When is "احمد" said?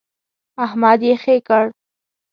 0.65-0.99